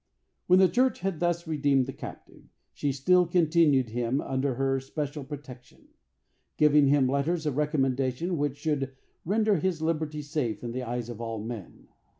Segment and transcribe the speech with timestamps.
[0.47, 5.23] When the church had thus redeemed the captive, she still continued him under her special
[5.23, 5.89] protection,
[6.57, 8.95] giving him letters of recommendation which should
[9.25, 11.89] render his liberty safe in the eyes of all men.